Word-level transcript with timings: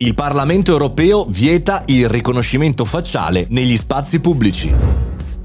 Il 0.00 0.14
Parlamento 0.14 0.70
europeo 0.70 1.26
vieta 1.28 1.82
il 1.86 2.08
riconoscimento 2.08 2.84
facciale 2.84 3.46
negli 3.50 3.76
spazi 3.76 4.20
pubblici. 4.20 4.72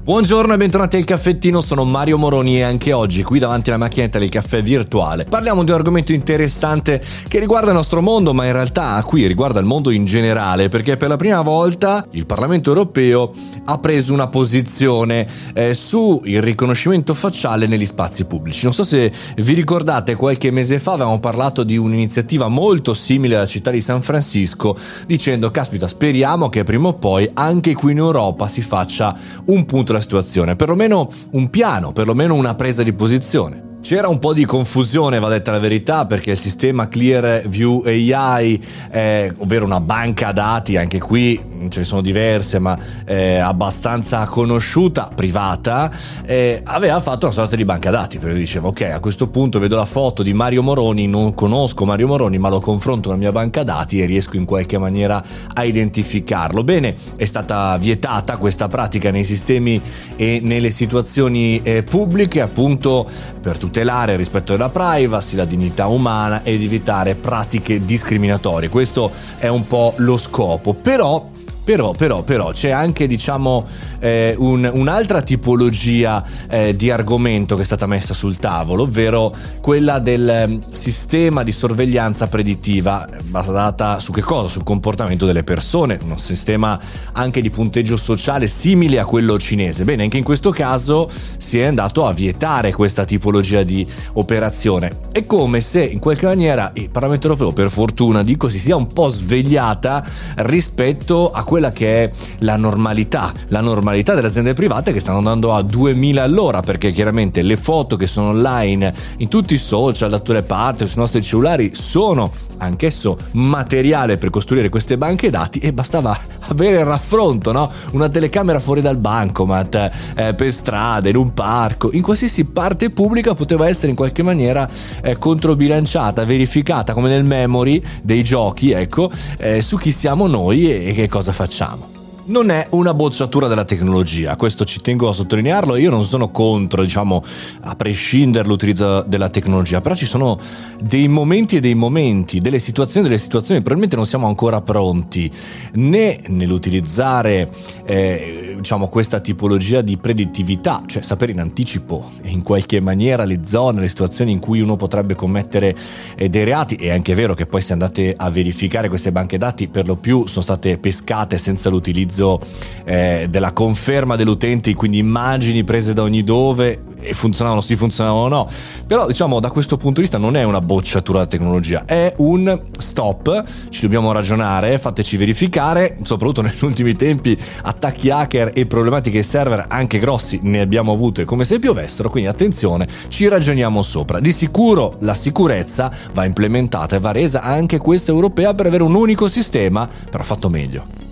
Buongiorno 0.04 0.52
e 0.52 0.58
bentornati 0.58 0.98
al 0.98 1.04
caffettino, 1.04 1.62
sono 1.62 1.84
Mario 1.84 2.18
Moroni 2.18 2.58
e 2.58 2.62
anche 2.62 2.92
oggi 2.92 3.22
qui 3.22 3.38
davanti 3.38 3.70
alla 3.70 3.78
macchinetta 3.78 4.18
del 4.18 4.28
caffè 4.28 4.62
virtuale 4.62 5.24
parliamo 5.24 5.64
di 5.64 5.70
un 5.70 5.78
argomento 5.78 6.12
interessante 6.12 7.02
che 7.26 7.38
riguarda 7.38 7.68
il 7.70 7.76
nostro 7.76 8.02
mondo 8.02 8.34
ma 8.34 8.44
in 8.44 8.52
realtà 8.52 9.02
qui 9.02 9.26
riguarda 9.26 9.60
il 9.60 9.64
mondo 9.64 9.88
in 9.88 10.04
generale 10.04 10.68
perché 10.68 10.98
per 10.98 11.08
la 11.08 11.16
prima 11.16 11.40
volta 11.40 12.06
il 12.10 12.26
Parlamento 12.26 12.68
europeo 12.68 13.32
ha 13.64 13.78
preso 13.78 14.12
una 14.12 14.28
posizione 14.28 15.26
eh, 15.54 15.72
sul 15.72 16.20
riconoscimento 16.22 17.14
facciale 17.14 17.66
negli 17.66 17.86
spazi 17.86 18.26
pubblici. 18.26 18.64
Non 18.64 18.74
so 18.74 18.84
se 18.84 19.10
vi 19.36 19.54
ricordate 19.54 20.16
qualche 20.16 20.50
mese 20.50 20.78
fa 20.80 20.92
avevamo 20.92 21.18
parlato 21.18 21.62
di 21.62 21.78
un'iniziativa 21.78 22.48
molto 22.48 22.92
simile 22.92 23.36
alla 23.36 23.46
città 23.46 23.70
di 23.70 23.80
San 23.80 24.02
Francisco 24.02 24.76
dicendo 25.06 25.50
caspita 25.50 25.86
speriamo 25.86 26.50
che 26.50 26.62
prima 26.62 26.88
o 26.88 26.92
poi 26.92 27.26
anche 27.32 27.72
qui 27.72 27.92
in 27.92 27.98
Europa 27.98 28.46
si 28.48 28.60
faccia 28.60 29.16
un 29.46 29.64
punto 29.64 29.93
la 29.94 30.00
situazione, 30.00 30.56
perlomeno 30.56 31.10
un 31.30 31.48
piano, 31.50 31.92
perlomeno 31.92 32.34
una 32.34 32.54
presa 32.54 32.82
di 32.82 32.92
posizione. 32.92 33.73
C'era 33.84 34.08
un 34.08 34.18
po' 34.18 34.32
di 34.32 34.46
confusione, 34.46 35.18
va 35.18 35.28
detta 35.28 35.50
la 35.50 35.58
verità, 35.58 36.06
perché 36.06 36.30
il 36.30 36.38
sistema 36.38 36.88
Clearview 36.88 37.82
AI, 37.84 38.58
eh, 38.90 39.30
ovvero 39.36 39.66
una 39.66 39.82
banca 39.82 40.32
dati, 40.32 40.78
anche 40.78 40.98
qui 40.98 41.38
ce 41.68 41.80
ne 41.80 41.84
sono 41.84 42.00
diverse, 42.00 42.58
ma 42.58 42.78
eh, 43.04 43.36
abbastanza 43.36 44.26
conosciuta, 44.26 45.10
privata, 45.14 45.90
eh, 46.24 46.62
aveva 46.64 46.98
fatto 47.00 47.26
una 47.26 47.34
sorta 47.34 47.56
di 47.56 47.66
banca 47.66 47.90
dati. 47.90 48.18
Perché 48.18 48.38
dicevo, 48.38 48.68
ok, 48.68 48.80
a 48.90 49.00
questo 49.00 49.28
punto 49.28 49.58
vedo 49.58 49.76
la 49.76 49.84
foto 49.84 50.22
di 50.22 50.32
Mario 50.32 50.62
Moroni, 50.62 51.06
non 51.06 51.34
conosco 51.34 51.84
Mario 51.84 52.06
Moroni, 52.06 52.38
ma 52.38 52.48
lo 52.48 52.60
confronto 52.60 53.10
con 53.10 53.18
la 53.18 53.22
mia 53.22 53.32
banca 53.32 53.64
dati 53.64 54.00
e 54.00 54.06
riesco 54.06 54.38
in 54.38 54.46
qualche 54.46 54.78
maniera 54.78 55.22
a 55.52 55.62
identificarlo. 55.62 56.64
Bene, 56.64 56.96
è 57.18 57.26
stata 57.26 57.76
vietata 57.76 58.38
questa 58.38 58.66
pratica 58.66 59.10
nei 59.10 59.24
sistemi 59.24 59.78
e 60.16 60.40
nelle 60.42 60.70
situazioni 60.70 61.60
eh, 61.62 61.82
pubbliche, 61.82 62.40
appunto 62.40 63.06
per 63.42 63.58
tutti 63.58 63.72
tutelare 63.74 64.14
rispetto 64.14 64.52
alla 64.52 64.68
privacy, 64.68 65.34
la 65.34 65.44
dignità 65.44 65.88
umana 65.88 66.44
ed 66.44 66.62
evitare 66.62 67.16
pratiche 67.16 67.84
discriminatorie. 67.84 68.68
Questo 68.68 69.10
è 69.38 69.48
un 69.48 69.66
po' 69.66 69.94
lo 69.96 70.16
scopo. 70.16 70.74
Però 70.74 71.30
però, 71.64 71.92
però, 71.92 72.22
però 72.22 72.50
c'è 72.52 72.70
anche 72.70 73.06
diciamo 73.06 73.66
eh, 74.00 74.34
un, 74.36 74.68
un'altra 74.70 75.22
tipologia 75.22 76.22
eh, 76.48 76.76
di 76.76 76.90
argomento 76.90 77.56
che 77.56 77.62
è 77.62 77.64
stata 77.64 77.86
messa 77.86 78.12
sul 78.12 78.36
tavolo, 78.36 78.82
ovvero 78.82 79.34
quella 79.60 79.98
del 79.98 80.28
eh, 80.28 80.58
sistema 80.72 81.42
di 81.42 81.52
sorveglianza 81.52 82.28
predittiva 82.28 83.08
basata 83.24 83.98
su 84.00 84.12
che 84.12 84.20
cosa? 84.20 84.48
Sul 84.48 84.62
comportamento 84.62 85.24
delle 85.24 85.42
persone, 85.42 85.98
un 86.02 86.18
sistema 86.18 86.78
anche 87.12 87.40
di 87.40 87.48
punteggio 87.48 87.96
sociale 87.96 88.46
simile 88.46 88.98
a 88.98 89.06
quello 89.06 89.38
cinese. 89.38 89.84
Bene, 89.84 90.02
anche 90.02 90.18
in 90.18 90.24
questo 90.24 90.50
caso 90.50 91.08
si 91.38 91.58
è 91.58 91.64
andato 91.64 92.06
a 92.06 92.12
vietare 92.12 92.72
questa 92.72 93.04
tipologia 93.04 93.62
di 93.62 93.86
operazione. 94.14 95.00
È 95.10 95.24
come 95.24 95.60
se 95.60 95.82
in 95.82 95.98
qualche 95.98 96.26
maniera 96.26 96.70
il 96.74 96.90
Parlamento 96.90 97.28
europeo, 97.28 97.52
per 97.52 97.70
fortuna 97.70 98.22
dico, 98.22 98.48
si 98.48 98.58
sia 98.58 98.76
un 98.76 98.88
po' 98.88 99.08
svegliata 99.08 100.04
rispetto 100.36 101.30
a 101.30 101.42
quella 101.54 101.70
che 101.70 102.02
è 102.02 102.10
la 102.38 102.56
normalità, 102.56 103.32
la 103.50 103.60
normalità 103.60 104.14
delle 104.14 104.26
aziende 104.26 104.54
private 104.54 104.92
che 104.92 104.98
stanno 104.98 105.18
andando 105.18 105.54
a 105.54 105.62
2000 105.62 106.20
all'ora 106.20 106.62
perché 106.62 106.90
chiaramente 106.90 107.42
le 107.42 107.56
foto 107.56 107.94
che 107.94 108.08
sono 108.08 108.30
online 108.30 108.92
in 109.18 109.28
tutti 109.28 109.54
i 109.54 109.56
social 109.56 110.10
da 110.10 110.16
tutte 110.16 110.32
le 110.32 110.42
parti 110.42 110.88
sui 110.88 110.98
nostri 110.98 111.22
cellulari 111.22 111.70
sono 111.72 112.32
anch'esso 112.58 113.16
materiale 113.34 114.16
per 114.16 114.30
costruire 114.30 114.68
queste 114.68 114.98
banche 114.98 115.30
dati 115.30 115.60
e 115.60 115.72
bastava 115.72 116.18
avere 116.48 116.80
il 116.80 116.84
raffronto, 116.84 117.52
no? 117.52 117.70
Una 117.92 118.08
telecamera 118.08 118.60
fuori 118.60 118.80
dal 118.80 118.96
bancomat, 118.96 119.90
eh, 120.14 120.34
per 120.34 120.52
strada, 120.52 121.08
in 121.08 121.16
un 121.16 121.32
parco, 121.32 121.90
in 121.92 122.02
qualsiasi 122.02 122.44
parte 122.44 122.90
pubblica 122.90 123.34
poteva 123.34 123.68
essere 123.68 123.88
in 123.88 123.96
qualche 123.96 124.22
maniera 124.22 124.68
eh, 125.02 125.18
controbilanciata, 125.18 126.24
verificata 126.24 126.92
come 126.92 127.08
nel 127.08 127.24
memory 127.24 127.82
dei 128.02 128.22
giochi, 128.22 128.72
ecco, 128.72 129.10
eh, 129.38 129.62
su 129.62 129.76
chi 129.76 129.90
siamo 129.90 130.26
noi 130.26 130.70
e, 130.70 130.90
e 130.90 130.92
che 130.92 131.08
cosa 131.08 131.32
facciamo 131.32 131.93
non 132.26 132.50
è 132.50 132.66
una 132.70 132.94
bocciatura 132.94 133.48
della 133.48 133.64
tecnologia, 133.64 134.36
questo 134.36 134.64
ci 134.64 134.80
tengo 134.80 135.08
a 135.08 135.12
sottolinearlo, 135.12 135.76
io 135.76 135.90
non 135.90 136.04
sono 136.04 136.30
contro, 136.30 136.82
diciamo, 136.82 137.22
a 137.62 137.74
prescindere 137.74 138.48
l'utilizzo 138.48 139.02
della 139.02 139.28
tecnologia, 139.28 139.80
però 139.80 139.94
ci 139.94 140.06
sono 140.06 140.38
dei 140.80 141.08
momenti 141.08 141.56
e 141.56 141.60
dei 141.60 141.74
momenti, 141.74 142.40
delle 142.40 142.58
situazioni 142.58 143.06
e 143.06 143.10
delle 143.10 143.20
situazioni, 143.20 143.60
probabilmente 143.60 143.96
non 143.96 144.06
siamo 144.06 144.26
ancora 144.26 144.62
pronti 144.62 145.30
né 145.74 146.20
nell'utilizzare 146.28 147.50
eh, 147.84 148.54
diciamo, 148.56 148.88
questa 148.88 149.20
tipologia 149.20 149.82
di 149.82 149.98
predittività, 149.98 150.82
cioè 150.86 151.02
sapere 151.02 151.32
in 151.32 151.40
anticipo 151.40 152.10
in 152.22 152.42
qualche 152.42 152.80
maniera 152.80 153.24
le 153.24 153.40
zone, 153.44 153.80
le 153.80 153.88
situazioni 153.88 154.32
in 154.32 154.40
cui 154.40 154.60
uno 154.60 154.76
potrebbe 154.76 155.14
commettere 155.14 155.76
eh, 156.16 156.30
dei 156.30 156.44
reati, 156.44 156.76
è 156.76 156.90
anche 156.90 157.14
vero 157.14 157.34
che 157.34 157.46
poi 157.46 157.60
se 157.60 157.72
andate 157.72 158.14
a 158.16 158.30
verificare 158.30 158.88
queste 158.88 159.12
banche 159.12 159.36
dati 159.36 159.68
per 159.68 159.86
lo 159.86 159.96
più 159.96 160.26
sono 160.26 160.42
state 160.42 160.78
pescate 160.78 161.36
senza 161.36 161.68
l'utilizzo 161.68 162.13
utilizzo 162.14 162.40
eh, 162.84 163.26
della 163.28 163.52
conferma 163.52 164.16
dell'utente, 164.16 164.72
quindi 164.74 164.98
immagini 164.98 165.64
prese 165.64 165.92
da 165.92 166.02
ogni 166.02 166.22
dove 166.22 166.82
e 167.00 167.12
funzionavano 167.12 167.60
sì, 167.60 167.76
funzionavano 167.76 168.28
no. 168.28 168.48
Però 168.86 169.06
diciamo 169.06 169.40
da 169.40 169.50
questo 169.50 169.76
punto 169.76 169.96
di 169.96 170.02
vista 170.02 170.16
non 170.16 170.36
è 170.36 170.42
una 170.42 170.60
bocciatura 170.60 171.18
della 171.18 171.30
tecnologia, 171.30 171.84
è 171.84 172.14
un 172.18 172.60
stop, 172.78 173.44
ci 173.68 173.82
dobbiamo 173.82 174.12
ragionare, 174.12 174.78
fateci 174.78 175.16
verificare, 175.16 175.98
soprattutto 176.02 176.40
negli 176.42 176.62
ultimi 176.64 176.94
tempi 176.94 177.36
attacchi 177.62 178.10
hacker 178.10 178.52
e 178.54 178.66
problematiche 178.66 179.22
server 179.22 179.66
anche 179.68 179.98
grossi 179.98 180.38
ne 180.42 180.60
abbiamo 180.60 180.92
avute 180.92 181.24
come 181.24 181.44
se 181.44 181.58
piovessero, 181.58 182.08
quindi 182.10 182.28
attenzione, 182.28 182.86
ci 183.08 183.28
ragioniamo 183.28 183.82
sopra. 183.82 184.20
Di 184.20 184.32
sicuro 184.32 184.96
la 185.00 185.14
sicurezza 185.14 185.92
va 186.12 186.24
implementata 186.24 186.96
e 186.96 187.00
va 187.00 187.12
resa 187.12 187.42
anche 187.42 187.78
questa 187.78 188.12
europea 188.12 188.54
per 188.54 188.66
avere 188.66 188.82
un 188.82 188.94
unico 188.94 189.28
sistema, 189.28 189.88
però 190.10 190.22
fatto 190.22 190.48
meglio. 190.48 191.03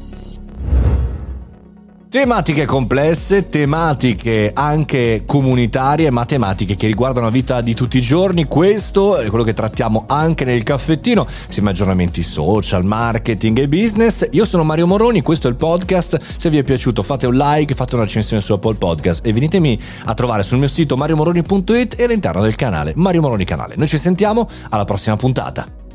Tematiche 2.12 2.66
complesse, 2.66 3.48
tematiche 3.48 4.50
anche 4.52 5.22
comunitarie, 5.24 6.10
ma 6.10 6.26
tematiche 6.26 6.76
che 6.76 6.86
riguardano 6.86 7.24
la 7.24 7.32
vita 7.32 7.62
di 7.62 7.72
tutti 7.72 7.96
i 7.96 8.02
giorni. 8.02 8.44
Questo 8.44 9.16
è 9.16 9.30
quello 9.30 9.44
che 9.44 9.54
trattiamo 9.54 10.04
anche 10.08 10.44
nel 10.44 10.62
caffettino, 10.62 11.26
insieme 11.46 11.70
a 11.70 11.72
aggiornamenti 11.72 12.22
social, 12.22 12.84
marketing 12.84 13.60
e 13.60 13.66
business. 13.66 14.28
Io 14.32 14.44
sono 14.44 14.62
Mario 14.62 14.86
Moroni, 14.86 15.22
questo 15.22 15.46
è 15.46 15.50
il 15.50 15.56
podcast. 15.56 16.20
Se 16.36 16.50
vi 16.50 16.58
è 16.58 16.64
piaciuto 16.64 17.02
fate 17.02 17.26
un 17.26 17.34
like, 17.34 17.74
fate 17.74 17.94
una 17.94 18.04
recensione 18.04 18.42
su 18.42 18.52
Apple 18.52 18.74
Podcast 18.74 19.24
e 19.26 19.32
venitemi 19.32 19.80
a 20.04 20.12
trovare 20.12 20.42
sul 20.42 20.58
mio 20.58 20.68
sito 20.68 20.98
mariomoroni.it 20.98 21.94
e 21.96 22.04
all'interno 22.04 22.42
del 22.42 22.56
canale 22.56 22.92
Mario 22.94 23.22
Moroni 23.22 23.44
Canale. 23.44 23.72
Noi 23.78 23.88
ci 23.88 23.96
sentiamo 23.96 24.46
alla 24.68 24.84
prossima 24.84 25.16
puntata. 25.16 25.91